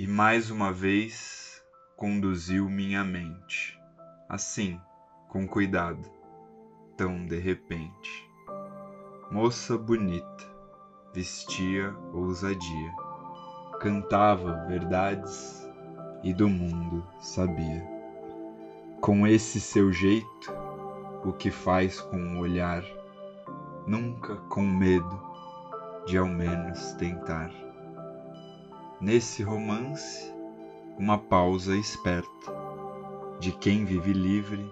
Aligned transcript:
e 0.00 0.06
mais 0.06 0.50
uma 0.50 0.72
vez 0.72 1.62
conduziu 1.94 2.70
minha 2.70 3.04
mente, 3.04 3.78
assim, 4.30 4.80
com 5.28 5.46
cuidado, 5.46 6.10
tão 6.96 7.26
de 7.26 7.38
repente. 7.38 8.26
Moça 9.30 9.76
bonita, 9.76 10.48
vestia 11.12 11.94
ousadia, 12.14 12.94
cantava 13.78 14.64
verdades 14.66 15.68
e 16.22 16.32
do 16.32 16.48
mundo 16.48 17.06
sabia. 17.20 17.86
Com 19.02 19.26
esse 19.26 19.60
seu 19.60 19.92
jeito, 19.92 20.50
o 21.26 21.34
que 21.34 21.50
faz 21.50 22.00
com 22.00 22.38
o 22.38 22.38
olhar, 22.38 22.82
nunca 23.86 24.36
com 24.48 24.62
medo 24.62 25.22
de 26.06 26.16
ao 26.16 26.26
menos 26.26 26.94
tentar. 26.94 27.69
Nesse 29.00 29.42
romance, 29.42 30.30
uma 30.98 31.16
pausa 31.16 31.74
esperta 31.74 32.28
de 33.40 33.50
quem 33.50 33.86
vive 33.86 34.12
livre 34.12 34.70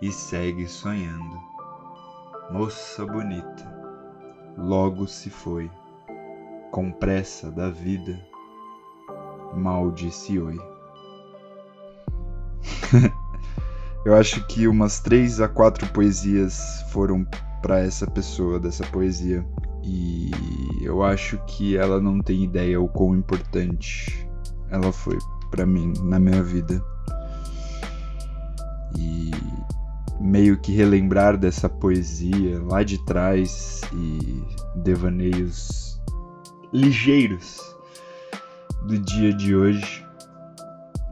e 0.00 0.10
segue 0.10 0.66
sonhando. 0.66 1.38
Moça 2.50 3.04
bonita, 3.04 3.70
logo 4.56 5.06
se 5.06 5.28
foi, 5.28 5.70
com 6.70 6.90
pressa 6.90 7.50
da 7.50 7.68
vida, 7.68 8.18
mal 9.54 9.90
disse 9.90 10.38
oi. 10.38 10.56
Eu 14.06 14.16
acho 14.16 14.46
que 14.46 14.66
umas 14.66 15.00
três 15.00 15.38
a 15.38 15.46
quatro 15.46 15.86
poesias 15.88 16.82
foram 16.90 17.26
para 17.60 17.80
essa 17.80 18.10
pessoa 18.10 18.58
dessa 18.58 18.86
poesia. 18.86 19.46
E 19.82 20.30
eu 20.82 21.02
acho 21.02 21.38
que 21.46 21.76
ela 21.76 22.00
não 22.00 22.20
tem 22.20 22.44
ideia 22.44 22.80
o 22.80 22.88
quão 22.88 23.16
importante 23.16 24.28
ela 24.70 24.92
foi 24.92 25.18
para 25.50 25.66
mim 25.66 25.92
na 26.02 26.18
minha 26.18 26.42
vida. 26.42 26.82
E 28.96 29.30
meio 30.20 30.58
que 30.58 30.72
relembrar 30.72 31.36
dessa 31.36 31.68
poesia 31.68 32.62
lá 32.62 32.82
de 32.82 33.02
trás 33.04 33.80
e 33.92 34.44
devaneios 34.76 36.00
ligeiros 36.72 37.58
do 38.86 38.98
dia 38.98 39.32
de 39.32 39.54
hoje 39.56 40.06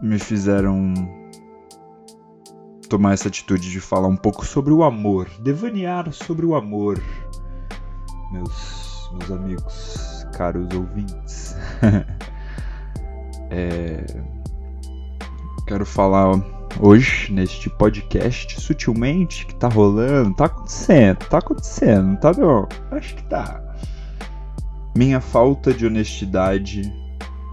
me 0.00 0.18
fizeram 0.18 0.94
tomar 2.88 3.12
essa 3.12 3.28
atitude 3.28 3.70
de 3.70 3.80
falar 3.80 4.08
um 4.08 4.16
pouco 4.16 4.46
sobre 4.46 4.72
o 4.72 4.82
amor, 4.82 5.28
devanear 5.40 6.12
sobre 6.12 6.46
o 6.46 6.54
amor 6.54 7.00
meus, 8.30 9.10
meus 9.12 9.30
amigos, 9.30 10.26
caros 10.32 10.68
ouvintes. 10.74 11.56
é, 13.50 14.04
quero 15.66 15.86
falar 15.86 16.32
hoje 16.80 17.32
neste 17.32 17.70
podcast 17.70 18.60
sutilmente 18.60 19.46
que 19.46 19.54
tá 19.54 19.68
rolando, 19.68 20.34
tá 20.34 20.46
acontecendo, 20.46 21.18
tá 21.28 21.38
acontecendo, 21.38 22.18
tá 22.18 22.32
não? 22.32 22.68
Acho 22.90 23.16
que 23.16 23.22
tá. 23.24 23.62
Minha 24.96 25.20
falta 25.20 25.72
de 25.72 25.86
honestidade 25.86 26.92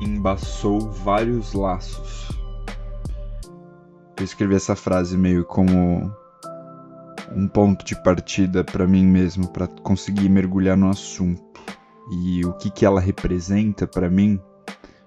embaçou 0.01 0.91
vários 0.91 1.53
laços. 1.53 2.29
Eu 4.17 4.23
escrevi 4.23 4.55
essa 4.55 4.75
frase 4.75 5.17
meio 5.17 5.43
como 5.43 6.11
um 7.33 7.47
ponto 7.47 7.85
de 7.85 7.95
partida 8.03 8.63
para 8.63 8.85
mim 8.85 9.05
mesmo, 9.05 9.47
para 9.47 9.67
conseguir 9.67 10.29
mergulhar 10.29 10.77
no 10.77 10.89
assunto. 10.89 11.43
E 12.11 12.45
o 12.45 12.53
que, 12.53 12.69
que 12.69 12.85
ela 12.85 12.99
representa 12.99 13.87
para 13.87 14.09
mim, 14.09 14.39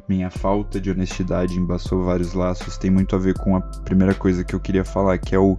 minha 0.08 0.30
falta 0.30 0.80
de 0.80 0.90
honestidade 0.90 1.58
embaçou 1.58 2.04
vários 2.04 2.32
laços, 2.32 2.76
tem 2.76 2.90
muito 2.90 3.14
a 3.14 3.18
ver 3.18 3.34
com 3.38 3.56
a 3.56 3.60
primeira 3.60 4.14
coisa 4.14 4.42
que 4.42 4.54
eu 4.54 4.60
queria 4.60 4.84
falar, 4.84 5.18
que 5.18 5.34
é 5.34 5.38
o, 5.38 5.56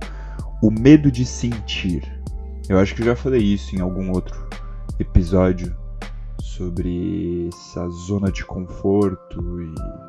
o 0.62 0.72
medo 0.72 1.12
de 1.12 1.26
sentir. 1.26 2.04
Eu 2.68 2.78
acho 2.78 2.94
que 2.94 3.02
eu 3.02 3.06
já 3.06 3.16
falei 3.16 3.42
isso 3.42 3.76
em 3.76 3.80
algum 3.80 4.12
outro 4.12 4.48
episódio 5.00 5.76
sobre 6.42 7.48
essa 7.48 7.88
zona 7.90 8.32
de 8.32 8.44
conforto 8.44 9.62
e 9.62 10.09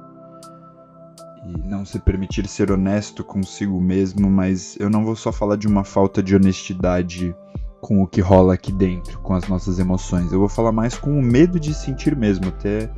e 1.46 1.68
não 1.68 1.84
se 1.84 1.98
permitir 1.98 2.46
ser 2.46 2.70
honesto 2.70 3.24
consigo 3.24 3.80
mesmo, 3.80 4.30
mas 4.30 4.76
eu 4.78 4.90
não 4.90 5.04
vou 5.04 5.16
só 5.16 5.32
falar 5.32 5.56
de 5.56 5.66
uma 5.66 5.84
falta 5.84 6.22
de 6.22 6.36
honestidade 6.36 7.34
com 7.80 8.02
o 8.02 8.06
que 8.06 8.20
rola 8.20 8.54
aqui 8.54 8.70
dentro, 8.70 9.18
com 9.20 9.34
as 9.34 9.48
nossas 9.48 9.78
emoções. 9.78 10.32
Eu 10.32 10.38
vou 10.38 10.48
falar 10.48 10.72
mais 10.72 10.98
com 10.98 11.18
o 11.18 11.22
medo 11.22 11.58
de 11.58 11.72
sentir 11.72 12.14
mesmo, 12.14 12.48
até 12.48 12.90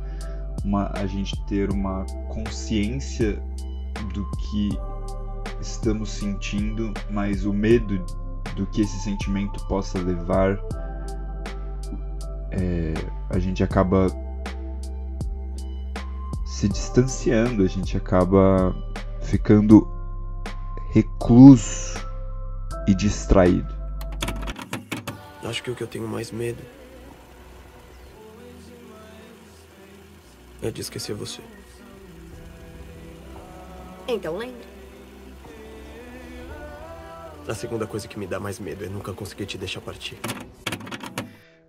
uma, 0.63 0.91
a 0.93 1.05
gente 1.05 1.41
ter 1.45 1.71
uma 1.71 2.05
consciência 2.29 3.41
do 4.13 4.29
que 4.31 4.69
estamos 5.61 6.09
sentindo, 6.11 6.93
mas 7.09 7.45
o 7.45 7.53
medo 7.53 8.03
do 8.55 8.67
que 8.67 8.81
esse 8.81 8.99
sentimento 8.99 9.65
possa 9.67 9.99
levar, 9.99 10.59
é, 12.51 12.93
a 13.29 13.39
gente 13.39 13.63
acaba 13.63 14.07
se 16.63 16.69
distanciando, 16.69 17.61
a 17.61 17.67
gente 17.67 17.97
acaba 17.97 18.73
ficando 19.21 19.85
recluso 20.93 21.99
e 22.87 22.95
distraído. 22.95 23.75
Acho 25.43 25.61
que 25.61 25.69
o 25.69 25.75
que 25.75 25.83
eu 25.83 25.87
tenho 25.87 26.07
mais 26.07 26.31
medo 26.31 26.63
é 30.61 30.71
de 30.71 30.79
esquecer 30.79 31.13
você. 31.13 31.41
Então 34.07 34.37
lembre. 34.37 34.65
A 37.45 37.53
segunda 37.53 37.85
coisa 37.85 38.07
que 38.07 38.17
me 38.17 38.25
dá 38.25 38.39
mais 38.39 38.57
medo 38.57 38.85
é 38.85 38.87
nunca 38.87 39.11
conseguir 39.11 39.47
te 39.47 39.57
deixar 39.57 39.81
partir. 39.81 40.17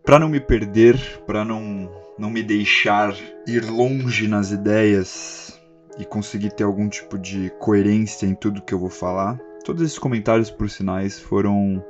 Para 0.05 0.19
não 0.19 0.29
me 0.29 0.39
perder, 0.39 1.23
para 1.27 1.45
não 1.45 1.91
não 2.19 2.31
me 2.31 2.43
deixar 2.43 3.17
ir 3.47 3.65
longe 3.65 4.29
nas 4.29 4.53
ideias 4.53 5.61
e 5.99 6.05
conseguir 6.05 6.53
ter 6.53 6.65
algum 6.65 6.89
tipo 6.89 7.19
de 7.19 7.51
coerência 7.59 8.27
em 8.27 8.35
tudo 8.35 8.63
que 8.63 8.73
eu 8.73 8.79
vou 8.79 8.91
falar. 8.91 9.39
Todos 9.65 9.83
esses 9.83 9.99
comentários, 9.99 10.51
por 10.51 10.69
sinais, 10.69 11.19
foram 11.19 11.83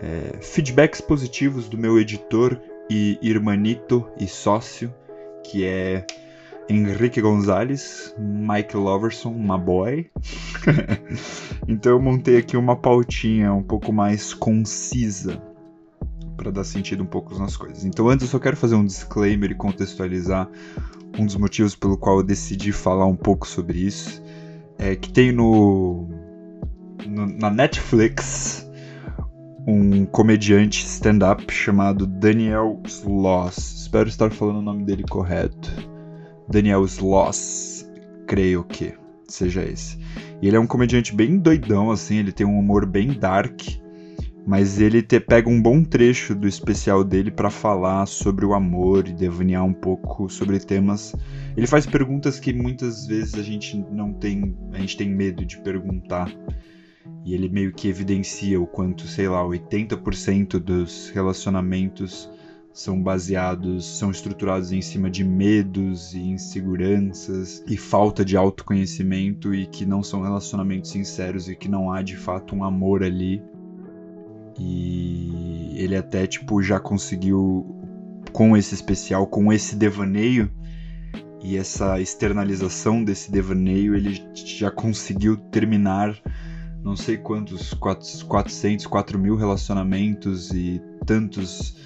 é, 0.00 0.38
feedbacks 0.40 1.00
positivos 1.00 1.68
do 1.68 1.76
meu 1.76 1.98
editor 1.98 2.58
e 2.88 3.18
irmanito 3.20 4.08
e 4.18 4.26
sócio, 4.26 4.94
que 5.44 5.64
é 5.64 6.06
Henrique 6.68 7.20
Gonzalez, 7.20 8.14
Mike 8.16 8.76
Loverson, 8.76 9.32
my 9.32 9.58
boy. 9.58 10.10
então 11.68 11.92
eu 11.92 12.00
montei 12.00 12.36
aqui 12.36 12.56
uma 12.56 12.76
pautinha 12.76 13.52
um 13.52 13.62
pouco 13.62 13.92
mais 13.92 14.32
concisa 14.32 15.49
para 16.40 16.50
dar 16.50 16.64
sentido 16.64 17.02
um 17.02 17.06
pouco 17.06 17.38
nas 17.38 17.54
coisas. 17.54 17.84
Então, 17.84 18.08
antes 18.08 18.24
eu 18.24 18.30
só 18.30 18.38
quero 18.38 18.56
fazer 18.56 18.74
um 18.74 18.84
disclaimer 18.84 19.50
e 19.50 19.54
contextualizar 19.54 20.48
um 21.18 21.26
dos 21.26 21.36
motivos 21.36 21.76
pelo 21.76 21.98
qual 21.98 22.16
eu 22.16 22.22
decidi 22.22 22.72
falar 22.72 23.04
um 23.04 23.14
pouco 23.14 23.46
sobre 23.46 23.78
isso. 23.78 24.22
É 24.78 24.96
que 24.96 25.12
tem 25.12 25.32
no, 25.32 26.08
no 27.06 27.26
na 27.26 27.50
Netflix 27.50 28.66
um 29.66 30.06
comediante 30.06 30.86
stand-up 30.86 31.52
chamado 31.52 32.06
Daniel 32.06 32.80
Sloss. 32.86 33.82
Espero 33.82 34.08
estar 34.08 34.30
falando 34.30 34.60
o 34.60 34.62
nome 34.62 34.84
dele 34.84 35.04
correto. 35.10 35.70
Daniel 36.48 36.86
Sloss, 36.86 37.86
creio 38.26 38.64
que 38.64 38.94
seja 39.28 39.62
esse. 39.62 39.98
E 40.40 40.48
ele 40.48 40.56
é 40.56 40.60
um 40.60 40.66
comediante 40.66 41.14
bem 41.14 41.36
doidão, 41.36 41.90
assim, 41.90 42.16
ele 42.16 42.32
tem 42.32 42.46
um 42.46 42.58
humor 42.58 42.86
bem 42.86 43.12
dark 43.12 43.60
mas 44.50 44.80
ele 44.80 45.00
te 45.00 45.20
pega 45.20 45.48
um 45.48 45.62
bom 45.62 45.84
trecho 45.84 46.34
do 46.34 46.48
especial 46.48 47.04
dele 47.04 47.30
para 47.30 47.50
falar 47.50 48.04
sobre 48.06 48.44
o 48.44 48.52
amor 48.52 49.06
e 49.06 49.12
devanear 49.12 49.64
um 49.64 49.72
pouco 49.72 50.28
sobre 50.28 50.58
temas. 50.58 51.14
Ele 51.56 51.68
faz 51.68 51.86
perguntas 51.86 52.40
que 52.40 52.52
muitas 52.52 53.06
vezes 53.06 53.34
a 53.34 53.44
gente 53.44 53.76
não 53.92 54.12
tem, 54.12 54.56
a 54.72 54.78
gente 54.78 54.96
tem 54.96 55.08
medo 55.08 55.44
de 55.44 55.56
perguntar. 55.58 56.28
E 57.24 57.32
ele 57.32 57.48
meio 57.48 57.72
que 57.72 57.86
evidencia 57.86 58.60
o 58.60 58.66
quanto, 58.66 59.06
sei 59.06 59.28
lá, 59.28 59.40
80% 59.44 60.58
dos 60.58 61.10
relacionamentos 61.10 62.28
são 62.72 63.00
baseados, 63.00 63.86
são 63.98 64.10
estruturados 64.10 64.72
em 64.72 64.82
cima 64.82 65.08
de 65.08 65.22
medos 65.22 66.12
e 66.12 66.18
inseguranças 66.18 67.62
e 67.68 67.76
falta 67.76 68.24
de 68.24 68.36
autoconhecimento 68.36 69.54
e 69.54 69.66
que 69.66 69.86
não 69.86 70.02
são 70.02 70.22
relacionamentos 70.22 70.90
sinceros 70.90 71.48
e 71.48 71.54
que 71.54 71.68
não 71.68 71.92
há 71.92 72.02
de 72.02 72.16
fato 72.16 72.56
um 72.56 72.64
amor 72.64 73.04
ali 73.04 73.40
e 74.60 75.74
ele 75.76 75.96
até 75.96 76.26
tipo 76.26 76.62
já 76.62 76.78
conseguiu 76.78 77.74
com 78.32 78.56
esse 78.56 78.74
especial, 78.74 79.26
com 79.26 79.52
esse 79.52 79.74
devaneio 79.74 80.50
e 81.42 81.56
essa 81.56 81.98
externalização 81.98 83.02
desse 83.02 83.32
devaneio, 83.32 83.94
ele 83.94 84.22
já 84.34 84.70
conseguiu 84.70 85.36
terminar 85.36 86.14
não 86.82 86.96
sei 86.96 87.16
quantos, 87.16 87.74
400, 87.74 88.86
4 88.86 89.18
mil 89.18 89.36
relacionamentos 89.36 90.50
e 90.50 90.80
tantos 91.06 91.76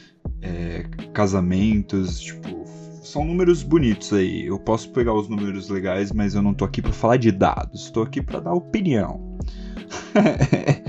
é, 0.41 0.85
casamentos, 1.13 2.21
tipo, 2.21 2.65
são 3.03 3.25
números 3.25 3.63
bonitos 3.63 4.13
aí. 4.13 4.47
Eu 4.47 4.59
posso 4.59 4.91
pegar 4.91 5.15
os 5.15 5.29
números 5.29 5.69
legais, 5.69 6.13
mas 6.13 6.35
eu 6.35 6.43
não 6.43 6.55
tô 6.55 6.65
aqui 6.65 6.81
para 6.81 6.93
falar 6.93 7.17
de 7.17 7.33
dados, 7.33 7.91
tô 7.91 8.03
aqui 8.03 8.23
para 8.23 8.41
dar 8.41 8.55
opinião. 8.55 9.37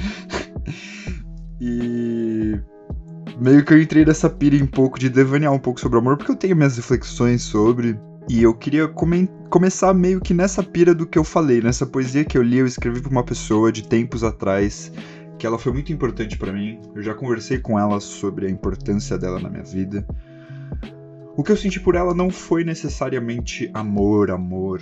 meio 3.40 3.64
que 3.64 3.74
eu 3.74 3.82
entrei 3.82 4.06
nessa 4.06 4.30
pira 4.30 4.64
um 4.64 4.68
pouco 4.68 5.00
de 5.00 5.10
devanear 5.10 5.54
um 5.54 5.60
pouco 5.60 5.80
sobre 5.80 5.98
o 5.98 6.02
amor, 6.02 6.18
porque 6.18 6.32
eu 6.32 6.36
tenho 6.36 6.56
minhas 6.56 6.78
reflexões 6.78 7.42
sobre. 7.42 8.00
E 8.28 8.42
eu 8.42 8.54
queria 8.56 8.88
come 8.88 9.30
começar 9.50 9.94
meio 9.94 10.20
que 10.20 10.34
nessa 10.34 10.64
pira 10.64 10.96
do 10.96 11.06
que 11.06 11.18
eu 11.18 11.24
falei, 11.24 11.62
nessa 11.62 11.86
poesia 11.86 12.26
que 12.26 12.38
eu 12.38 12.42
li, 12.42 12.58
eu 12.58 12.66
escrevi 12.66 13.00
pra 13.00 13.12
uma 13.12 13.24
pessoa 13.24 13.72
de 13.72 13.88
tempos 13.88 14.24
atrás, 14.24 14.92
que 15.38 15.46
ela 15.46 15.60
foi 15.60 15.72
muito 15.72 15.94
importante 15.94 16.38
para 16.38 16.52
mim. 16.52 16.82
Eu 16.96 17.04
já 17.04 17.14
conversei 17.14 17.60
com 17.60 17.78
ela 17.78 18.00
sobre 18.00 18.48
a 18.48 18.50
importância 18.50 19.18
dela 19.18 19.40
na 19.40 19.50
minha 19.50 19.64
vida. 19.64 20.06
O 21.38 21.44
que 21.44 21.52
eu 21.52 21.58
senti 21.58 21.80
por 21.80 21.96
ela 21.96 22.16
não 22.16 22.32
foi 22.32 22.64
necessariamente 22.64 23.70
amor, 23.74 24.32
amor. 24.32 24.82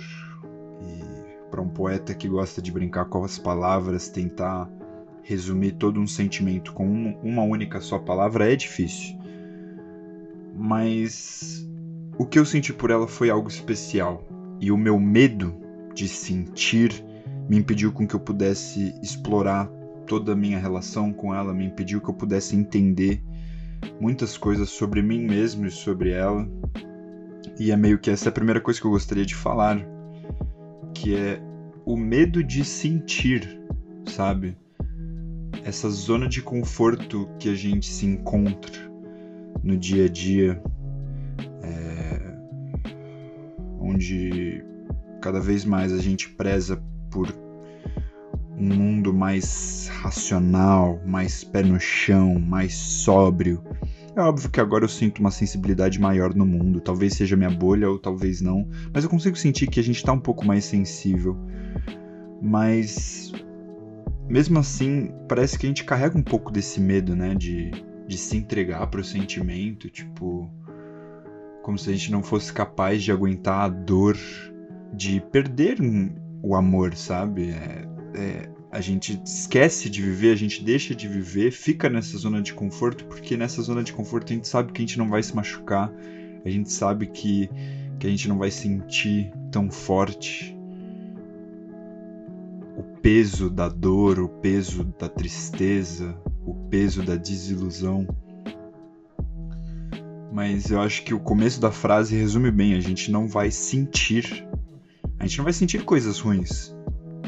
E 0.80 1.50
para 1.50 1.60
um 1.60 1.68
poeta 1.68 2.14
que 2.14 2.28
gosta 2.28 2.62
de 2.62 2.72
brincar 2.72 3.04
com 3.06 3.24
as 3.24 3.38
palavras, 3.38 4.08
tentar 4.08 4.70
resumir 5.24 5.72
todo 5.72 5.98
um 5.98 6.06
sentimento 6.06 6.72
com 6.72 6.86
uma 7.22 7.42
única 7.42 7.80
só 7.80 7.98
palavra 7.98 8.52
é 8.52 8.54
difícil. 8.54 9.18
Mas 10.54 11.66
o 12.16 12.24
que 12.24 12.38
eu 12.38 12.44
senti 12.44 12.72
por 12.72 12.90
ela 12.90 13.08
foi 13.08 13.30
algo 13.30 13.48
especial. 13.48 14.22
E 14.60 14.70
o 14.70 14.76
meu 14.76 15.00
medo 15.00 15.54
de 15.94 16.06
sentir 16.06 17.04
me 17.48 17.56
impediu 17.56 17.90
com 17.90 18.06
que 18.06 18.14
eu 18.14 18.20
pudesse 18.20 18.94
explorar 19.02 19.66
toda 20.06 20.32
a 20.32 20.36
minha 20.36 20.58
relação 20.58 21.12
com 21.12 21.34
ela, 21.34 21.52
me 21.52 21.64
impediu 21.66 22.00
que 22.00 22.08
eu 22.08 22.14
pudesse 22.14 22.54
entender 22.54 23.22
muitas 24.00 24.36
coisas 24.36 24.68
sobre 24.68 25.02
mim 25.02 25.24
mesmo 25.26 25.66
e 25.66 25.70
sobre 25.70 26.10
ela. 26.10 26.48
E 27.58 27.70
é 27.70 27.76
meio 27.76 27.98
que 27.98 28.10
essa 28.10 28.28
é 28.28 28.30
a 28.30 28.32
primeira 28.32 28.60
coisa 28.60 28.80
que 28.80 28.86
eu 28.86 28.90
gostaria 28.90 29.24
de 29.24 29.34
falar, 29.34 29.78
que 30.94 31.16
é 31.16 31.40
o 31.84 31.96
medo 31.96 32.42
de 32.42 32.64
sentir, 32.64 33.60
sabe? 34.06 34.56
Essa 35.64 35.88
zona 35.88 36.28
de 36.28 36.42
conforto 36.42 37.28
que 37.38 37.48
a 37.48 37.54
gente 37.54 37.86
se 37.86 38.06
encontra 38.06 38.92
no 39.62 39.76
dia 39.76 40.04
a 40.04 40.08
dia, 40.08 40.62
é... 41.62 42.36
onde 43.80 44.62
cada 45.20 45.40
vez 45.40 45.64
mais 45.64 45.92
a 45.92 45.98
gente 45.98 46.28
preza 46.28 46.80
por 47.10 47.34
um 48.58 48.74
mundo 48.74 49.12
mais 49.12 49.90
racional, 50.02 51.00
mais 51.04 51.42
pé 51.42 51.62
no 51.62 51.80
chão, 51.80 52.38
mais 52.38 52.74
sóbrio. 52.74 53.62
É 54.14 54.20
óbvio 54.20 54.48
que 54.48 54.60
agora 54.60 54.84
eu 54.84 54.88
sinto 54.88 55.18
uma 55.18 55.30
sensibilidade 55.30 55.98
maior 55.98 56.34
no 56.34 56.46
mundo. 56.46 56.80
Talvez 56.80 57.14
seja 57.14 57.36
minha 57.36 57.50
bolha 57.50 57.90
ou 57.90 57.98
talvez 57.98 58.40
não. 58.40 58.68
Mas 58.92 59.02
eu 59.02 59.10
consigo 59.10 59.36
sentir 59.36 59.66
que 59.66 59.80
a 59.80 59.82
gente 59.82 59.96
está 59.96 60.12
um 60.12 60.20
pouco 60.20 60.46
mais 60.46 60.64
sensível. 60.64 61.36
Mas. 62.40 63.32
Mesmo 64.28 64.58
assim, 64.58 65.12
parece 65.28 65.58
que 65.58 65.66
a 65.66 65.68
gente 65.68 65.84
carrega 65.84 66.16
um 66.16 66.22
pouco 66.22 66.50
desse 66.50 66.80
medo, 66.80 67.14
né? 67.14 67.34
De, 67.34 67.70
de 68.06 68.16
se 68.16 68.36
entregar 68.36 68.86
pro 68.86 69.04
sentimento. 69.04 69.88
Tipo. 69.90 70.50
Como 71.62 71.78
se 71.78 71.88
a 71.88 71.92
gente 71.92 72.12
não 72.12 72.22
fosse 72.22 72.52
capaz 72.52 73.02
de 73.02 73.10
aguentar 73.10 73.64
a 73.64 73.68
dor 73.68 74.18
de 74.92 75.20
perder 75.32 75.78
o 76.42 76.54
amor, 76.54 76.94
sabe? 76.94 77.50
É, 77.50 77.88
é, 78.14 78.50
a 78.70 78.80
gente 78.80 79.20
esquece 79.24 79.88
de 79.88 80.02
viver, 80.02 80.32
a 80.32 80.36
gente 80.36 80.62
deixa 80.62 80.94
de 80.94 81.08
viver, 81.08 81.52
fica 81.52 81.88
nessa 81.88 82.18
zona 82.18 82.42
de 82.42 82.52
conforto, 82.52 83.04
porque 83.06 83.36
nessa 83.36 83.62
zona 83.62 83.82
de 83.82 83.92
conforto 83.92 84.32
a 84.32 84.36
gente 84.36 84.48
sabe 84.48 84.72
que 84.72 84.82
a 84.82 84.84
gente 84.84 84.98
não 84.98 85.08
vai 85.08 85.22
se 85.22 85.34
machucar, 85.34 85.92
a 86.44 86.50
gente 86.50 86.72
sabe 86.72 87.06
que, 87.06 87.48
que 87.98 88.06
a 88.06 88.10
gente 88.10 88.28
não 88.28 88.36
vai 88.36 88.50
sentir 88.50 89.32
tão 89.50 89.70
forte 89.70 90.53
peso 93.04 93.50
da 93.50 93.68
dor, 93.68 94.18
o 94.18 94.30
peso 94.30 94.82
da 94.98 95.10
tristeza, 95.10 96.18
o 96.46 96.54
peso 96.70 97.02
da 97.02 97.16
desilusão. 97.16 98.08
Mas 100.32 100.70
eu 100.70 100.80
acho 100.80 101.04
que 101.04 101.12
o 101.12 101.20
começo 101.20 101.60
da 101.60 101.70
frase 101.70 102.16
resume 102.16 102.50
bem: 102.50 102.74
a 102.74 102.80
gente 102.80 103.10
não 103.10 103.28
vai 103.28 103.50
sentir. 103.50 104.48
A 105.18 105.26
gente 105.26 105.36
não 105.36 105.44
vai 105.44 105.52
sentir 105.52 105.84
coisas 105.84 106.18
ruins 106.18 106.74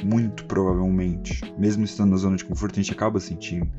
muito 0.03 0.47
provavelmente. 0.47 1.43
Mesmo 1.59 1.85
estando 1.85 2.13
na 2.13 2.17
zona 2.17 2.37
de 2.37 2.45
conforto, 2.47 2.81
a 2.81 2.83
gente 2.83 2.93
acaba 2.93 3.21
sentindo. 3.21 3.71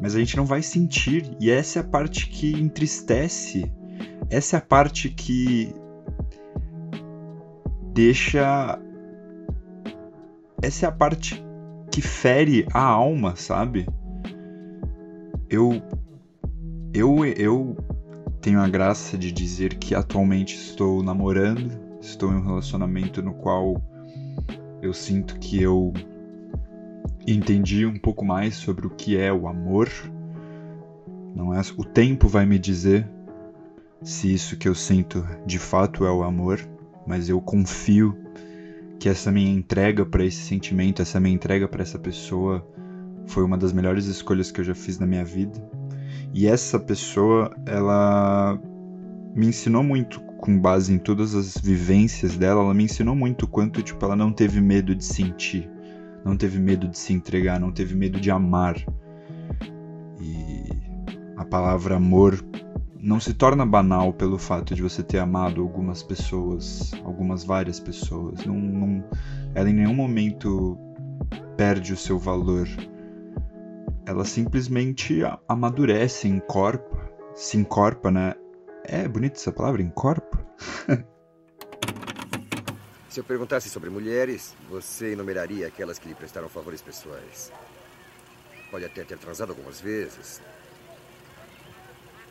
Mas 0.00 0.14
a 0.14 0.20
gente 0.20 0.36
não 0.36 0.46
vai 0.46 0.62
sentir, 0.62 1.36
e 1.40 1.50
essa 1.50 1.80
é 1.80 1.82
a 1.82 1.84
parte 1.84 2.28
que 2.28 2.52
entristece. 2.52 3.72
Essa 4.30 4.56
é 4.56 4.58
a 4.58 4.62
parte 4.62 5.08
que 5.08 5.74
deixa. 7.92 8.80
Essa 10.62 10.86
é 10.86 10.88
a 10.88 10.92
parte 10.92 11.44
que 11.90 12.00
fere 12.00 12.64
a 12.72 12.80
alma, 12.80 13.34
sabe? 13.34 13.86
Eu. 15.50 15.82
Eu, 16.94 17.24
eu 17.24 17.76
tenho 18.40 18.60
a 18.60 18.68
graça 18.68 19.18
de 19.18 19.32
dizer 19.32 19.74
que 19.74 19.94
atualmente 19.94 20.54
estou 20.54 21.02
namorando, 21.02 21.72
estou 22.00 22.30
em 22.30 22.36
um 22.36 22.44
relacionamento 22.44 23.22
no 23.22 23.32
qual 23.32 23.82
eu 24.82 24.92
sinto 24.92 25.38
que 25.38 25.60
eu 25.60 25.92
entendi 27.26 27.86
um 27.86 27.98
pouco 27.98 28.24
mais 28.24 28.56
sobre 28.56 28.86
o 28.86 28.90
que 28.90 29.16
é 29.16 29.32
o 29.32 29.48
amor. 29.48 29.88
Não 31.34 31.54
é 31.54 31.60
o 31.78 31.84
tempo 31.84 32.28
vai 32.28 32.44
me 32.44 32.58
dizer 32.58 33.08
se 34.02 34.32
isso 34.32 34.56
que 34.56 34.68
eu 34.68 34.74
sinto 34.74 35.26
de 35.46 35.58
fato 35.58 36.04
é 36.04 36.12
o 36.12 36.22
amor, 36.22 36.60
mas 37.06 37.28
eu 37.28 37.40
confio 37.40 38.21
que 39.02 39.08
essa 39.08 39.32
minha 39.32 39.50
entrega 39.50 40.06
para 40.06 40.24
esse 40.24 40.44
sentimento, 40.44 41.02
essa 41.02 41.18
minha 41.18 41.34
entrega 41.34 41.66
para 41.66 41.82
essa 41.82 41.98
pessoa 41.98 42.64
foi 43.26 43.42
uma 43.42 43.58
das 43.58 43.72
melhores 43.72 44.06
escolhas 44.06 44.52
que 44.52 44.60
eu 44.60 44.64
já 44.64 44.76
fiz 44.76 44.96
na 44.96 45.04
minha 45.04 45.24
vida. 45.24 45.60
E 46.32 46.46
essa 46.46 46.78
pessoa, 46.78 47.52
ela 47.66 48.56
me 49.34 49.48
ensinou 49.48 49.82
muito 49.82 50.20
com 50.38 50.56
base 50.56 50.94
em 50.94 50.98
todas 50.98 51.34
as 51.34 51.58
vivências 51.58 52.36
dela, 52.36 52.60
ela 52.60 52.72
me 52.72 52.84
ensinou 52.84 53.16
muito 53.16 53.48
quanto 53.48 53.82
tipo 53.82 54.04
ela 54.04 54.14
não 54.14 54.32
teve 54.32 54.60
medo 54.60 54.94
de 54.94 55.04
sentir, 55.04 55.68
não 56.24 56.36
teve 56.36 56.60
medo 56.60 56.86
de 56.86 56.96
se 56.96 57.12
entregar, 57.12 57.58
não 57.58 57.72
teve 57.72 57.96
medo 57.96 58.20
de 58.20 58.30
amar. 58.30 58.76
E 60.20 60.68
a 61.36 61.44
palavra 61.44 61.96
amor 61.96 62.40
não 63.02 63.18
se 63.18 63.34
torna 63.34 63.66
banal 63.66 64.12
pelo 64.12 64.38
fato 64.38 64.76
de 64.76 64.80
você 64.80 65.02
ter 65.02 65.18
amado 65.18 65.60
algumas 65.60 66.04
pessoas, 66.04 66.92
algumas 67.04 67.42
várias 67.42 67.80
pessoas. 67.80 68.44
Não, 68.46 68.54
não, 68.54 69.04
ela 69.56 69.68
em 69.68 69.72
nenhum 69.72 69.92
momento 69.92 70.78
perde 71.56 71.92
o 71.92 71.96
seu 71.96 72.16
valor. 72.16 72.68
Ela 74.06 74.24
simplesmente 74.24 75.20
amadurece, 75.48 76.28
encorpa, 76.28 77.10
se 77.34 77.56
encorpa, 77.56 78.08
né? 78.08 78.34
É 78.84 79.08
bonita 79.08 79.36
essa 79.36 79.50
palavra, 79.50 79.82
encorpa? 79.82 80.40
Se 83.08 83.20
eu 83.20 83.24
perguntasse 83.24 83.68
sobre 83.68 83.90
mulheres, 83.90 84.56
você 84.70 85.12
enumeraria 85.12 85.66
aquelas 85.66 85.98
que 85.98 86.08
lhe 86.08 86.14
prestaram 86.14 86.48
favores 86.48 86.80
pessoais. 86.80 87.52
Pode 88.70 88.86
até 88.86 89.04
ter 89.04 89.18
transado 89.18 89.50
algumas 89.50 89.78
vezes. 89.78 90.40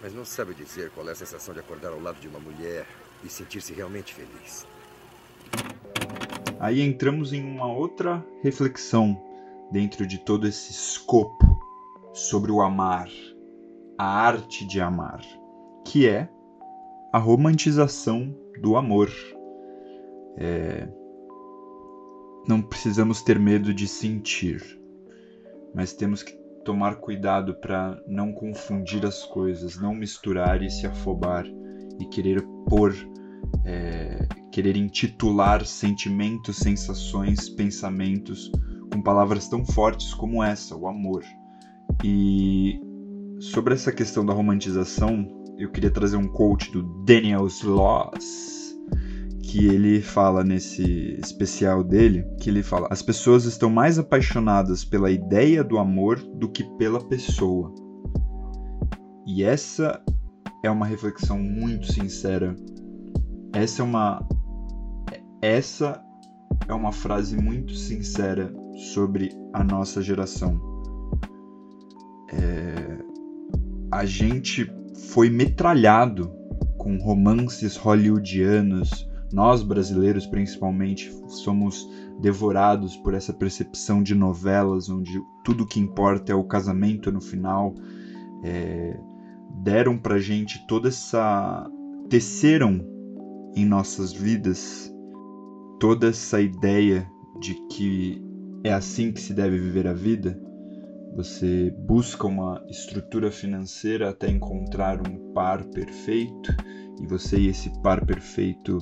Mas 0.02 0.14
não 0.14 0.26
sabe 0.26 0.54
dizer 0.54 0.90
qual 0.92 1.08
é 1.08 1.12
a 1.12 1.16
sensação 1.16 1.54
de 1.54 1.60
acordar 1.60 1.92
ao 1.92 2.00
lado 2.00 2.20
de 2.20 2.28
uma 2.28 2.40
mulher 2.40 2.88
e 3.24 3.30
sentir-se 3.30 3.74
realmente 3.74 4.14
feliz. 4.14 4.66
Aí 6.60 6.82
entramos 6.82 7.34
em 7.34 7.44
uma 7.44 7.72
outra 7.72 8.26
reflexão 8.42 9.22
dentro 9.72 10.06
de 10.06 10.18
todo 10.18 10.48
esse 10.48 10.72
escopo 10.72 11.60
sobre 12.14 12.52
o 12.52 12.62
amar, 12.62 13.10
a 13.98 14.06
arte 14.06 14.66
de 14.66 14.82
amar, 14.82 15.22
que 15.86 16.08
é 16.08 16.30
a 17.14 17.18
romantização 17.18 18.36
do 18.60 18.76
amor. 18.76 19.12
É... 20.38 20.88
Não 22.48 22.62
precisamos 22.62 23.22
ter 23.22 23.40
medo 23.40 23.74
de 23.74 23.88
sentir, 23.88 24.80
mas 25.76 25.94
temos 25.94 26.24
que 26.24 26.41
tomar 26.64 26.96
cuidado 26.96 27.56
para 27.56 28.00
não 28.08 28.32
confundir 28.32 29.06
as 29.06 29.24
coisas, 29.24 29.80
não 29.80 29.94
misturar 29.94 30.62
e 30.62 30.70
se 30.70 30.86
afobar 30.86 31.46
e 32.00 32.06
querer 32.06 32.42
pôr, 32.68 32.96
é... 33.66 34.28
querer 34.52 34.76
intitular 34.76 35.66
sentimentos, 35.66 36.58
sensações, 36.58 37.50
pensamentos 37.50 38.52
com 38.92 39.02
palavras 39.02 39.48
tão 39.48 39.66
fortes 39.66 40.14
como 40.14 40.44
essa, 40.44 40.76
o 40.76 40.88
amor. 40.88 41.24
E 42.04 42.80
sobre 43.40 43.74
essa 43.74 43.92
questão 43.92 44.26
da 44.26 44.34
romantização, 44.34 45.28
eu 45.58 45.72
queria 45.72 45.92
trazer 45.92 46.18
um 46.18 46.28
quote 46.28 46.72
do 46.72 46.84
Daniel 47.04 47.48
Sloss, 47.48 48.61
que 49.52 49.68
ele 49.68 50.02
fala 50.02 50.44
nesse 50.44 51.18
especial 51.22 51.84
dele, 51.84 52.26
que 52.40 52.50
ele 52.50 52.64
fala: 52.64 52.88
"As 52.90 53.02
pessoas 53.02 53.46
estão 53.46 53.70
mais 53.70 54.00
apaixonadas 54.00 54.86
pela 54.86 55.12
ideia 55.12 55.64
do 55.64 55.78
amor 55.78 56.20
do 56.20 56.50
que 56.50 56.64
pela 56.78 57.00
pessoa". 57.08 57.74
E 59.28 59.44
essa 59.44 60.02
é 60.64 60.70
uma 60.70 60.86
reflexão 60.86 61.38
muito 61.38 61.92
sincera 61.92 62.56
essa 63.54 63.82
é 63.82 63.86
uma 63.86 64.26
essa 65.42 66.02
é 66.68 66.74
uma 66.74 66.92
frase 66.92 67.36
muito 67.36 67.74
sincera 67.74 68.54
sobre 68.94 69.30
a 69.54 69.64
nossa 69.64 70.02
geração. 70.02 70.60
É, 72.32 72.98
a 73.92 74.06
gente 74.06 74.72
foi 75.10 75.30
metralhado 75.30 76.32
com 76.78 76.98
romances 76.98 77.76
hollywoodianos. 77.76 79.10
Nós 79.34 79.64
brasileiros, 79.64 80.26
principalmente, 80.26 81.12
somos 81.28 81.90
devorados 82.20 82.98
por 82.98 83.14
essa 83.14 83.34
percepção 83.34 84.04
de 84.04 84.14
novelas 84.14 84.90
onde 84.90 85.22
tudo 85.44 85.66
que 85.66 85.80
importa 85.80 86.32
é 86.32 86.36
o 86.36 86.44
casamento 86.44 87.12
no 87.12 87.22
final. 87.22 87.74
É, 88.44 89.00
deram 89.64 89.98
pra 89.98 90.20
gente 90.20 90.66
toda 90.68 90.90
essa. 90.90 91.70
teceram 92.10 92.86
em 93.56 93.66
nossas 93.66 94.14
vidas 94.14 94.94
toda 95.80 96.08
essa 96.08 96.40
ideia 96.40 97.10
de 97.40 97.56
que 97.68 98.22
é 98.64 98.72
assim 98.72 99.12
que 99.12 99.20
se 99.20 99.34
deve 99.34 99.58
viver 99.58 99.88
a 99.88 99.94
vida, 99.94 100.40
você 101.16 101.74
busca 101.76 102.28
uma 102.28 102.64
estrutura 102.70 103.32
financeira 103.32 104.10
até 104.10 104.30
encontrar 104.30 105.02
um 105.06 105.34
par 105.34 105.64
perfeito 105.66 106.56
e 107.02 107.08
você 107.08 107.38
e 107.38 107.48
esse 107.48 107.70
par 107.82 108.06
perfeito 108.06 108.78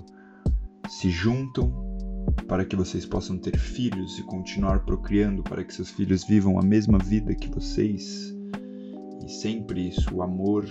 se 0.89 1.10
juntam 1.10 1.72
para 2.48 2.65
que 2.65 2.75
vocês 2.75 3.05
possam 3.05 3.38
ter 3.38 3.58
filhos 3.58 4.17
e 4.17 4.24
continuar 4.24 4.79
procriando 4.79 5.43
para 5.43 5.63
que 5.63 5.74
seus 5.74 5.91
filhos 5.91 6.24
vivam 6.24 6.60
a 6.60 6.63
mesma 6.63 6.98
vida 6.98 7.36
que 7.36 7.48
vocês. 7.50 8.36
E 9.24 9.29
sempre 9.29 9.89
isso, 9.89 10.13
o 10.15 10.24
amor 10.24 10.65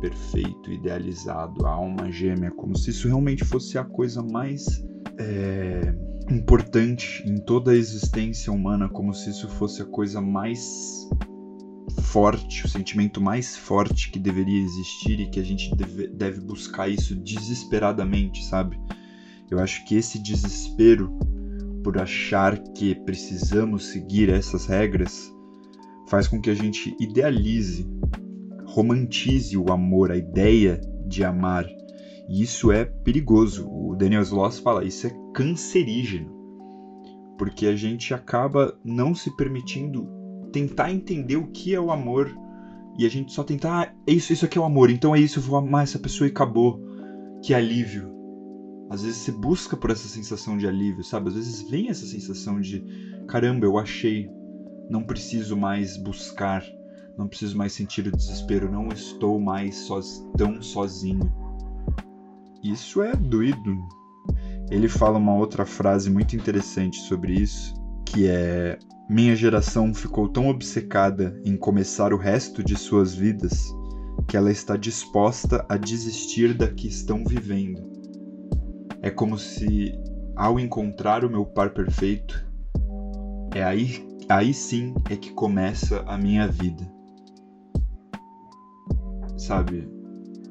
perfeito, 0.00 0.70
idealizado, 0.70 1.66
a 1.66 1.70
alma 1.70 2.10
gêmea, 2.10 2.50
como 2.50 2.76
se 2.76 2.90
isso 2.90 3.08
realmente 3.08 3.44
fosse 3.44 3.78
a 3.78 3.84
coisa 3.84 4.22
mais 4.22 4.84
é, 5.18 5.94
importante 6.30 7.22
em 7.26 7.36
toda 7.36 7.70
a 7.70 7.76
existência 7.76 8.52
humana, 8.52 8.88
como 8.88 9.14
se 9.14 9.30
isso 9.30 9.48
fosse 9.48 9.80
a 9.80 9.86
coisa 9.86 10.20
mais 10.20 11.08
forte, 12.02 12.66
o 12.66 12.68
sentimento 12.68 13.20
mais 13.20 13.56
forte 13.56 14.10
que 14.10 14.18
deveria 14.18 14.60
existir 14.60 15.18
e 15.18 15.30
que 15.30 15.40
a 15.40 15.44
gente 15.44 15.74
deve, 15.74 16.08
deve 16.08 16.40
buscar 16.40 16.88
isso 16.88 17.14
desesperadamente, 17.16 18.44
sabe? 18.44 18.78
Eu 19.52 19.58
acho 19.58 19.84
que 19.84 19.94
esse 19.96 20.18
desespero 20.18 21.12
por 21.84 21.98
achar 21.98 22.56
que 22.58 22.94
precisamos 22.94 23.86
seguir 23.86 24.30
essas 24.30 24.64
regras 24.64 25.30
faz 26.08 26.26
com 26.26 26.40
que 26.40 26.48
a 26.48 26.54
gente 26.54 26.96
idealize, 26.98 27.86
romantize 28.64 29.56
o 29.58 29.70
amor, 29.70 30.10
a 30.10 30.16
ideia 30.16 30.80
de 31.06 31.22
amar 31.22 31.66
e 32.32 32.40
isso 32.40 32.72
é 32.72 32.86
perigoso. 32.86 33.68
O 33.68 33.94
Daniel 33.94 34.22
Sloss 34.22 34.58
fala, 34.58 34.86
isso 34.86 35.06
é 35.06 35.14
cancerígeno. 35.34 36.32
Porque 37.36 37.66
a 37.66 37.76
gente 37.76 38.14
acaba 38.14 38.74
não 38.82 39.14
se 39.14 39.36
permitindo 39.36 40.08
tentar 40.50 40.90
entender 40.90 41.36
o 41.36 41.48
que 41.48 41.74
é 41.74 41.80
o 41.80 41.90
amor. 41.90 42.34
E 42.98 43.04
a 43.04 43.08
gente 43.10 43.34
só 43.34 43.44
tentar, 43.44 43.82
ah, 43.82 43.94
é 44.06 44.12
isso, 44.12 44.32
isso 44.32 44.46
aqui 44.46 44.56
é 44.56 44.60
o 44.62 44.64
amor, 44.64 44.88
então 44.88 45.14
é 45.14 45.20
isso, 45.20 45.40
eu 45.40 45.42
vou 45.42 45.58
amar 45.58 45.82
essa 45.82 45.98
pessoa 45.98 46.26
e 46.26 46.30
acabou. 46.30 46.80
Que 47.42 47.52
alívio. 47.52 48.21
Às 48.92 49.04
vezes 49.04 49.22
você 49.22 49.32
busca 49.32 49.74
por 49.74 49.88
essa 49.90 50.06
sensação 50.06 50.58
de 50.58 50.66
alívio, 50.66 51.02
sabe? 51.02 51.28
Às 51.28 51.34
vezes 51.34 51.62
vem 51.62 51.88
essa 51.88 52.04
sensação 52.04 52.60
de 52.60 52.84
caramba, 53.26 53.64
eu 53.64 53.78
achei, 53.78 54.28
não 54.90 55.02
preciso 55.02 55.56
mais 55.56 55.96
buscar, 55.96 56.62
não 57.16 57.26
preciso 57.26 57.56
mais 57.56 57.72
sentir 57.72 58.06
o 58.06 58.14
desespero, 58.14 58.70
não 58.70 58.88
estou 58.88 59.40
mais 59.40 59.76
soz, 59.76 60.22
tão 60.36 60.60
sozinho. 60.60 61.32
Isso 62.62 63.00
é 63.00 63.16
doido. 63.16 63.78
Ele 64.70 64.88
fala 64.88 65.16
uma 65.16 65.36
outra 65.36 65.64
frase 65.64 66.10
muito 66.10 66.36
interessante 66.36 67.00
sobre 67.00 67.32
isso, 67.32 67.72
que 68.04 68.26
é: 68.26 68.78
Minha 69.08 69.34
geração 69.34 69.94
ficou 69.94 70.28
tão 70.28 70.48
obcecada 70.48 71.40
em 71.46 71.56
começar 71.56 72.12
o 72.12 72.18
resto 72.18 72.62
de 72.62 72.76
suas 72.76 73.14
vidas 73.14 73.74
que 74.28 74.36
ela 74.36 74.50
está 74.50 74.76
disposta 74.76 75.64
a 75.66 75.78
desistir 75.78 76.52
da 76.52 76.68
que 76.68 76.88
estão 76.88 77.24
vivendo. 77.24 78.01
É 79.02 79.10
como 79.10 79.36
se, 79.36 79.92
ao 80.36 80.58
encontrar 80.58 81.24
o 81.24 81.30
meu 81.30 81.44
par 81.44 81.70
perfeito, 81.70 82.46
é 83.54 83.62
aí, 83.62 84.06
aí 84.28 84.54
sim 84.54 84.94
é 85.10 85.16
que 85.16 85.32
começa 85.32 86.02
a 86.06 86.16
minha 86.16 86.46
vida. 86.46 86.90
Sabe? 89.36 89.88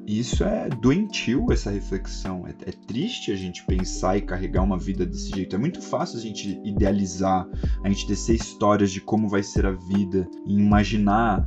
isso 0.06 0.42
é 0.44 0.68
doentio, 0.68 1.46
essa 1.52 1.70
reflexão. 1.70 2.46
É, 2.46 2.50
é, 2.68 2.72
triste 2.86 3.30
a 3.30 3.36
gente 3.36 3.64
pensar 3.64 4.16
e 4.16 4.22
carregar 4.22 4.62
uma 4.62 4.78
vida 4.78 5.06
desse 5.06 5.30
jeito. 5.30 5.54
É 5.54 5.58
muito 5.58 5.80
fácil 5.80 6.18
a 6.18 6.22
gente 6.22 6.60
idealizar, 6.64 7.48
a 7.82 7.88
gente 7.88 8.06
descer 8.06 8.36
histórias 8.36 8.90
de 8.90 9.00
como 9.00 9.28
vai 9.28 9.42
ser 9.42 9.66
a 9.66 9.72
vida 9.72 10.28
e 10.46 10.54
imaginar 10.54 11.44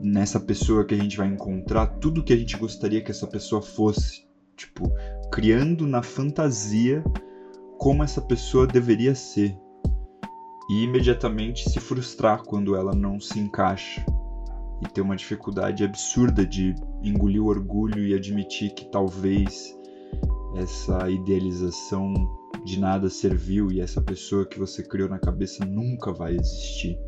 nessa 0.00 0.40
pessoa 0.40 0.84
que 0.84 0.94
a 0.94 0.98
gente 0.98 1.16
vai 1.16 1.28
encontrar 1.28 1.86
tudo 1.86 2.24
que 2.24 2.32
a 2.32 2.36
gente 2.36 2.56
gostaria 2.56 3.02
que 3.02 3.10
essa 3.10 3.26
pessoa 3.26 3.62
fosse. 3.62 4.26
Tipo, 4.56 4.92
criando 5.30 5.86
na 5.86 6.02
fantasia 6.02 7.04
como 7.78 8.02
essa 8.02 8.20
pessoa 8.20 8.66
deveria 8.66 9.14
ser. 9.14 9.56
E 10.68 10.84
imediatamente 10.84 11.68
se 11.68 11.80
frustrar 11.80 12.42
quando 12.44 12.76
ela 12.76 12.94
não 12.94 13.18
se 13.18 13.38
encaixa 13.38 14.04
e 14.82 14.88
ter 14.88 15.00
uma 15.00 15.16
dificuldade 15.16 15.84
absurda 15.84 16.46
de 16.46 16.74
engolir 17.02 17.42
o 17.42 17.46
orgulho 17.46 18.06
e 18.06 18.14
admitir 18.14 18.72
que 18.74 18.84
talvez 18.90 19.76
essa 20.56 21.10
idealização 21.10 22.14
de 22.64 22.78
nada 22.78 23.08
serviu 23.08 23.70
e 23.72 23.80
essa 23.80 24.00
pessoa 24.00 24.46
que 24.46 24.58
você 24.58 24.82
criou 24.82 25.08
na 25.08 25.18
cabeça 25.18 25.64
nunca 25.64 26.12
vai 26.12 26.36
existir. 26.36 26.98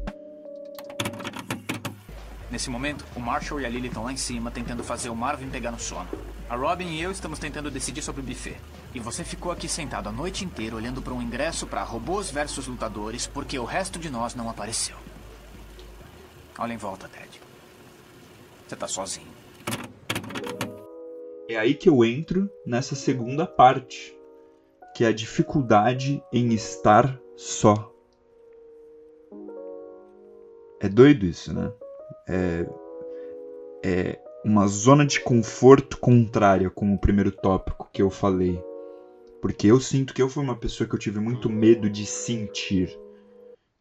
Nesse 2.50 2.68
momento, 2.68 3.04
o 3.16 3.20
Marshall 3.20 3.60
e 3.60 3.66
a 3.66 3.68
Lily 3.68 3.88
estão 3.88 4.04
lá 4.04 4.12
em 4.12 4.16
cima 4.16 4.50
tentando 4.50 4.84
fazer 4.84 5.08
o 5.08 5.16
Marvin 5.16 5.48
pegar 5.48 5.70
no 5.70 5.78
sono. 5.78 6.08
A 6.52 6.54
Robin 6.54 6.84
e 6.88 7.00
eu 7.00 7.10
estamos 7.10 7.38
tentando 7.38 7.70
decidir 7.70 8.02
sobre 8.02 8.20
o 8.20 8.24
buffet. 8.24 8.58
E 8.94 9.00
você 9.00 9.24
ficou 9.24 9.50
aqui 9.50 9.66
sentado 9.66 10.10
a 10.10 10.12
noite 10.12 10.44
inteira 10.44 10.76
olhando 10.76 11.00
para 11.00 11.14
um 11.14 11.22
ingresso 11.22 11.66
para 11.66 11.82
robôs 11.82 12.30
versus 12.30 12.66
lutadores 12.66 13.26
porque 13.26 13.58
o 13.58 13.64
resto 13.64 13.98
de 13.98 14.10
nós 14.10 14.34
não 14.34 14.50
apareceu. 14.50 14.94
Olha 16.58 16.74
em 16.74 16.76
volta, 16.76 17.08
Ted. 17.08 17.40
Você 18.68 18.76
tá 18.76 18.86
sozinho. 18.86 19.32
É 21.48 21.56
aí 21.56 21.74
que 21.74 21.88
eu 21.88 22.04
entro 22.04 22.50
nessa 22.66 22.94
segunda 22.94 23.46
parte, 23.46 24.14
que 24.94 25.06
é 25.06 25.08
a 25.08 25.12
dificuldade 25.14 26.22
em 26.30 26.52
estar 26.52 27.18
só. 27.34 27.90
É 30.78 30.86
doido 30.86 31.24
isso, 31.24 31.54
né? 31.54 31.72
É, 32.28 32.66
é 33.82 34.31
uma 34.44 34.66
zona 34.66 35.06
de 35.06 35.20
conforto 35.20 35.96
contrária 35.98 36.68
com 36.68 36.92
o 36.92 36.98
primeiro 36.98 37.30
tópico 37.30 37.88
que 37.92 38.02
eu 38.02 38.10
falei. 38.10 38.60
Porque 39.40 39.68
eu 39.68 39.80
sinto 39.80 40.12
que 40.12 40.20
eu 40.20 40.28
fui 40.28 40.42
uma 40.42 40.56
pessoa 40.56 40.88
que 40.88 40.94
eu 40.94 40.98
tive 40.98 41.20
muito 41.20 41.48
medo 41.48 41.88
de 41.88 42.04
sentir. 42.04 42.96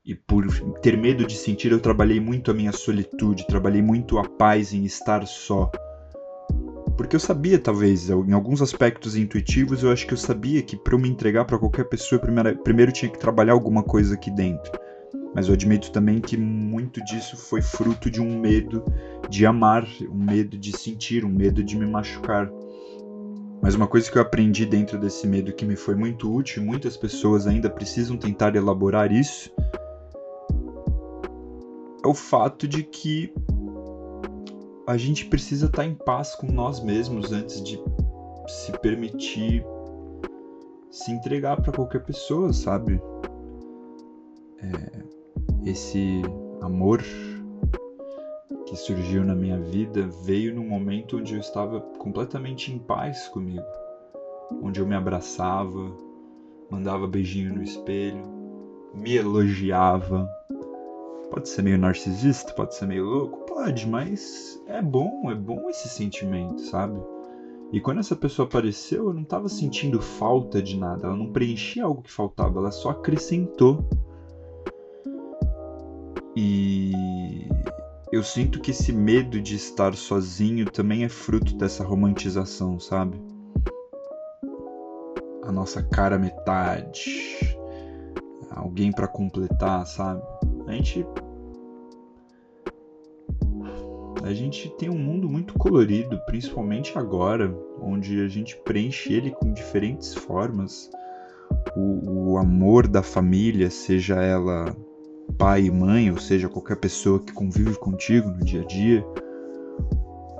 E 0.06 0.15
por 0.15 0.46
ter 0.82 0.98
medo 0.98 1.25
de 1.25 1.36
sentir, 1.36 1.72
eu 1.72 1.80
trabalhei 1.80 2.20
muito 2.20 2.50
a 2.50 2.53
minha 2.53 2.72
solitude, 2.72 3.46
trabalhei 3.48 3.82
muito 3.82 4.18
a 4.18 4.27
paz 4.27 4.74
em 4.74 4.84
estar 4.84 5.25
só. 5.25 5.72
Porque 6.98 7.15
eu 7.15 7.20
sabia, 7.20 7.58
talvez, 7.58 8.10
em 8.10 8.34
alguns 8.34 8.62
aspectos 8.62 9.15
intuitivos, 9.15 9.84
eu 9.84 9.91
acho 9.91 10.06
que 10.06 10.13
eu 10.13 10.18
sabia 10.18 10.62
que 10.62 10.75
para 10.75 10.94
eu 10.94 11.00
me 11.00 11.10
entregar 11.10 11.46
para 11.46 11.58
qualquer 11.58 11.86
pessoa, 11.86 12.20
primeiro, 12.20 12.58
primeiro 12.63 12.91
tinha 12.91 13.12
que 13.12 13.20
trabalhar 13.20 13.53
alguma 13.53 13.84
coisa 13.84 14.15
aqui 14.15 14.30
dentro. 14.32 14.72
Mas 15.34 15.48
eu 15.48 15.54
admito 15.54 15.92
também 15.92 16.20
que 16.20 16.36
muito 16.36 17.04
disso 17.04 17.38
foi 17.38 17.62
fruto 17.62 18.10
de 18.10 18.22
um 18.22 18.40
medo 18.40 18.84
de 19.30 19.46
amar, 19.46 19.88
um 20.10 20.24
medo 20.24 20.58
de 20.58 20.76
sentir, 20.78 21.24
um 21.24 21.30
medo 21.30 21.64
de 21.64 21.78
me 21.78 21.86
machucar. 21.86 22.52
Mas 23.62 23.76
uma 23.76 23.88
coisa 23.88 24.12
que 24.12 24.18
eu 24.18 24.22
aprendi 24.22 24.66
dentro 24.66 24.98
desse 25.00 25.28
medo 25.28 25.54
que 25.54 25.66
me 25.66 25.76
foi 25.76 25.96
muito 25.96 26.34
útil, 26.34 26.64
muitas 26.64 26.98
pessoas 26.98 27.48
ainda 27.48 27.70
precisam 27.70 28.18
tentar 28.18 28.56
elaborar 28.56 29.12
isso, 29.12 29.52
é 32.04 32.08
o 32.08 32.14
fato 32.14 32.68
de 32.68 32.84
que 32.84 33.32
a 34.88 34.98
gente 34.98 35.26
precisa 35.26 35.68
estar 35.68 35.86
em 35.86 35.94
paz 35.94 36.36
com 36.36 36.48
nós 36.48 36.84
mesmos 36.84 37.32
antes 37.32 37.64
de 37.64 37.80
se 38.48 38.72
permitir 38.80 39.64
se 40.90 41.12
entregar 41.12 41.62
para 41.62 41.72
qualquer 41.72 42.04
pessoa, 42.04 42.52
sabe? 42.52 43.02
Esse 45.72 46.22
amor 46.62 47.01
que 48.66 48.75
surgiu 48.75 49.24
na 49.24 49.34
minha 49.34 49.58
vida 49.58 50.06
veio 50.25 50.54
num 50.54 50.68
momento 50.68 51.18
onde 51.18 51.34
eu 51.34 51.40
estava 51.40 51.80
completamente 51.80 52.74
em 52.74 52.78
paz 52.78 53.30
comigo, 53.30 53.63
onde 54.62 54.82
eu 54.82 54.86
me 54.86 54.96
abraçava, 54.96 55.96
mandava 56.70 57.08
beijinho 57.08 57.56
no 57.56 57.63
espelho, 57.63 58.22
me 58.94 59.16
elogiava, 59.16 60.30
Pode 61.30 61.48
ser 61.48 61.62
meio 61.62 61.78
narcisista, 61.78 62.51
pode 62.51 62.75
ser 62.75 62.86
meio 62.86 63.06
louco, 63.06 63.46
pode, 63.46 63.88
mas 63.88 64.62
é 64.68 64.82
bom, 64.82 65.32
é 65.32 65.36
bom 65.36 65.70
esse 65.70 65.88
sentimento, 65.88 66.60
sabe? 66.63 67.00
E 67.72 67.80
quando 67.80 68.00
essa 68.00 68.18
pessoa 68.18 68.46
apareceu, 68.46 69.08
eu 69.08 69.13
não 69.13 69.22
estava 69.22 69.48
sentindo 69.48 70.01
falta 70.01 70.62
de 70.62 70.78
nada, 70.78 71.08
ela 71.08 71.16
não 71.16 71.32
preenchia 71.32 71.86
algo 71.86 72.01
que 72.01 72.12
faltava, 72.12 72.60
ela 72.60 72.72
só 72.72 72.90
acrescentou. 72.90 73.88
E 76.36 77.48
eu 78.12 78.24
sinto 78.24 78.60
que 78.60 78.72
esse 78.72 78.92
medo 78.92 79.42
de 79.42 79.56
estar 79.56 79.96
sozinho 79.96 80.70
também 80.70 81.04
é 81.04 81.10
fruto 81.10 81.56
dessa 81.56 81.84
romantização, 81.84 82.80
sabe? 82.80 83.22
A 85.44 85.52
nossa 85.52 85.84
cara 85.84 86.18
metade, 86.18 87.58
alguém 88.50 88.92
para 88.92 89.08
completar, 89.08 89.86
sabe? 89.86 90.22
A 90.68 90.72
gente 90.74 91.06
a 94.24 94.34
gente 94.34 94.70
tem 94.78 94.90
um 94.90 94.98
mundo 94.98 95.28
muito 95.28 95.56
colorido, 95.56 96.18
principalmente 96.26 96.98
agora, 96.98 97.54
onde 97.82 98.22
a 98.22 98.28
gente 98.28 98.56
preenche 98.58 99.12
ele 99.12 99.32
com 99.32 99.52
diferentes 99.52 100.14
formas. 100.14 100.90
O, 101.76 102.32
o 102.32 102.38
amor 102.38 102.88
da 102.88 103.02
família, 103.02 103.70
seja 103.70 104.22
ela 104.22 104.74
pai 105.32 105.66
e 105.66 105.72
mãe, 105.72 106.12
ou 106.12 106.18
seja, 106.18 106.50
qualquer 106.50 106.78
pessoa 106.78 107.20
que 107.20 107.32
convive 107.32 107.76
contigo 107.76 108.30
no 108.30 108.44
dia 108.44 108.62
a 108.62 108.66
dia, 108.66 109.06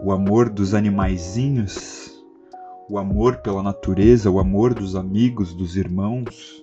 o 0.03 0.12
amor 0.12 0.50
dos 0.50 0.74
animaizinhos, 0.74 2.12
o 2.89 2.98
amor 2.98 3.38
pela 3.38 3.63
natureza, 3.63 4.29
o 4.29 4.39
amor 4.39 4.74
dos 4.74 4.95
amigos, 4.95 5.53
dos 5.53 5.77
irmãos. 5.77 6.62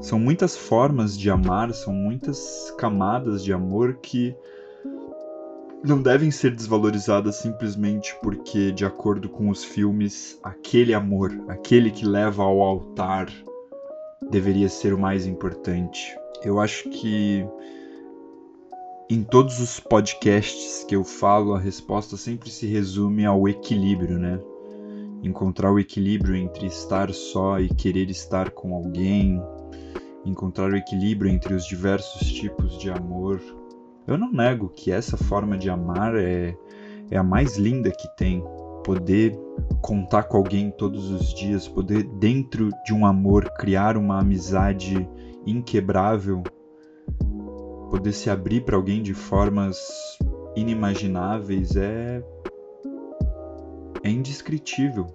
São 0.00 0.18
muitas 0.18 0.56
formas 0.56 1.18
de 1.18 1.30
amar, 1.30 1.72
são 1.74 1.92
muitas 1.92 2.72
camadas 2.78 3.42
de 3.42 3.52
amor 3.52 3.98
que 4.02 4.34
não 5.82 6.00
devem 6.02 6.30
ser 6.30 6.54
desvalorizadas 6.54 7.36
simplesmente 7.36 8.14
porque, 8.22 8.70
de 8.70 8.84
acordo 8.84 9.28
com 9.28 9.48
os 9.48 9.64
filmes, 9.64 10.38
aquele 10.42 10.94
amor, 10.94 11.32
aquele 11.48 11.90
que 11.90 12.04
leva 12.04 12.42
ao 12.42 12.60
altar, 12.60 13.28
deveria 14.30 14.68
ser 14.68 14.92
o 14.92 14.98
mais 14.98 15.26
importante. 15.26 16.14
Eu 16.42 16.58
acho 16.58 16.88
que 16.88 17.46
em 19.08 19.22
todos 19.22 19.60
os 19.60 19.80
podcasts 19.80 20.84
que 20.84 20.94
eu 20.94 21.04
falo, 21.04 21.54
a 21.54 21.58
resposta 21.58 22.16
sempre 22.16 22.50
se 22.50 22.66
resume 22.66 23.26
ao 23.26 23.48
equilíbrio, 23.48 24.18
né? 24.18 24.40
Encontrar 25.22 25.72
o 25.72 25.78
equilíbrio 25.78 26.34
entre 26.34 26.66
estar 26.66 27.12
só 27.12 27.60
e 27.60 27.68
querer 27.68 28.08
estar 28.08 28.50
com 28.50 28.74
alguém, 28.74 29.42
encontrar 30.24 30.70
o 30.70 30.76
equilíbrio 30.76 31.30
entre 31.30 31.54
os 31.54 31.66
diversos 31.66 32.32
tipos 32.32 32.78
de 32.78 32.90
amor, 32.90 33.40
eu 34.06 34.18
não 34.18 34.32
nego 34.32 34.68
que 34.68 34.90
essa 34.90 35.16
forma 35.16 35.56
de 35.56 35.70
amar 35.70 36.16
é, 36.16 36.56
é 37.10 37.16
a 37.16 37.22
mais 37.22 37.56
linda 37.56 37.90
que 37.90 38.08
tem. 38.16 38.42
Poder 38.84 39.38
contar 39.80 40.24
com 40.24 40.36
alguém 40.36 40.70
todos 40.70 41.10
os 41.10 41.34
dias, 41.34 41.68
poder, 41.68 42.02
dentro 42.18 42.70
de 42.84 42.94
um 42.94 43.04
amor, 43.04 43.48
criar 43.58 43.96
uma 43.96 44.18
amizade 44.18 45.08
inquebrável, 45.46 46.42
poder 47.90 48.12
se 48.12 48.30
abrir 48.30 48.64
para 48.64 48.76
alguém 48.76 49.02
de 49.02 49.14
formas 49.14 49.78
inimagináveis 50.56 51.76
é. 51.76 52.22
é 54.02 54.10
indescritível. 54.10 55.06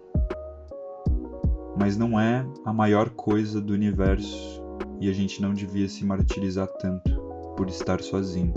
Mas 1.77 1.97
não 1.97 2.19
é 2.19 2.45
a 2.63 2.71
maior 2.71 3.09
coisa 3.09 3.59
do 3.59 3.73
universo 3.73 4.63
e 4.99 5.09
a 5.09 5.13
gente 5.13 5.41
não 5.41 5.53
devia 5.53 5.89
se 5.89 6.05
martirizar 6.05 6.67
tanto 6.67 7.11
por 7.57 7.67
estar 7.67 8.01
sozinho. 8.01 8.53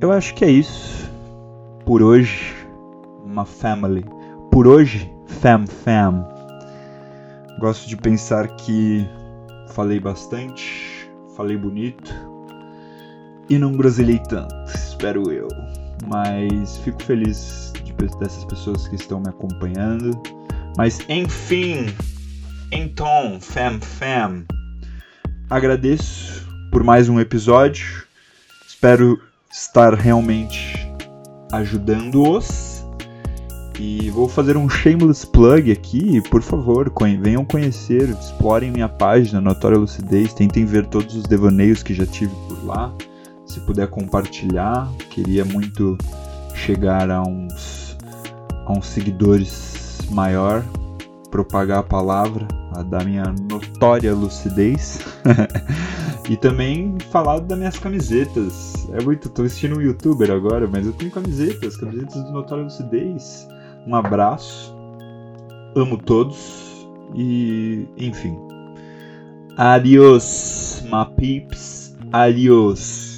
Eu 0.00 0.12
acho 0.12 0.32
que 0.34 0.44
é 0.44 0.50
isso. 0.50 1.10
Por 1.84 2.02
hoje, 2.02 2.54
uma 3.24 3.44
family. 3.44 4.04
Por 4.48 4.68
hoje, 4.68 5.10
fam 5.26 5.66
fam. 5.66 6.24
Gosto 7.58 7.88
de 7.88 7.96
pensar 7.96 8.46
que 8.56 9.04
falei 9.74 9.98
bastante, 9.98 11.10
falei 11.36 11.56
bonito 11.56 12.14
e 13.50 13.58
não 13.58 13.72
groselhei 13.72 14.20
tanto, 14.28 14.54
espero 14.72 15.32
eu. 15.32 15.48
Mas 16.06 16.78
fico 16.78 17.02
feliz 17.02 17.72
de, 17.84 17.92
dessas 18.20 18.44
pessoas 18.44 18.86
que 18.86 18.94
estão 18.94 19.18
me 19.18 19.30
acompanhando. 19.30 20.12
Mas 20.76 21.00
enfim, 21.08 21.86
então, 22.70 23.40
fam 23.40 23.80
fam. 23.80 24.44
Agradeço 25.50 26.46
por 26.70 26.84
mais 26.84 27.08
um 27.08 27.18
episódio. 27.18 28.06
Espero 28.64 29.20
estar 29.50 29.94
realmente 29.94 30.88
ajudando-os. 31.52 32.78
E 33.80 34.10
vou 34.10 34.28
fazer 34.28 34.56
um 34.56 34.68
shameless 34.68 35.24
plug 35.24 35.70
aqui, 35.70 36.20
por 36.28 36.42
favor, 36.42 36.92
venham 37.20 37.44
conhecer, 37.44 38.08
explorem 38.08 38.72
minha 38.72 38.88
página 38.88 39.40
Notória 39.40 39.78
Lucidez, 39.78 40.34
tentem 40.34 40.64
ver 40.64 40.86
todos 40.86 41.14
os 41.14 41.22
devaneios 41.22 41.80
que 41.80 41.94
já 41.94 42.04
tive 42.04 42.34
por 42.48 42.64
lá. 42.66 42.92
Se 43.46 43.60
puder 43.60 43.86
compartilhar, 43.86 44.92
queria 45.10 45.44
muito 45.44 45.96
chegar 46.54 47.08
a 47.08 47.22
uns, 47.22 47.96
a 48.66 48.72
uns 48.72 48.86
seguidores 48.86 50.00
maior, 50.10 50.64
propagar 51.30 51.78
a 51.78 51.82
palavra, 51.84 52.48
a 52.74 52.82
da 52.82 52.98
minha 53.04 53.32
notória 53.48 54.12
lucidez. 54.12 54.98
E 56.28 56.36
também 56.36 56.98
falar 57.10 57.38
das 57.40 57.58
minhas 57.58 57.78
camisetas. 57.78 58.86
É 58.92 59.02
muito, 59.02 59.30
tô 59.30 59.42
vestindo 59.42 59.78
um 59.78 59.80
youtuber 59.80 60.30
agora, 60.30 60.66
mas 60.66 60.86
eu 60.86 60.92
tenho 60.92 61.10
camisetas, 61.10 61.76
camisetas 61.76 62.22
do 62.24 62.32
Notório 62.32 62.64
Lucidez. 62.64 63.48
Um 63.86 63.94
abraço. 63.94 64.74
Amo 65.74 65.96
todos. 65.96 66.86
E, 67.14 67.86
enfim. 67.96 68.36
Adiós, 69.56 70.84
my 70.84 71.14
peeps. 71.16 71.96
Adiós. 72.12 73.17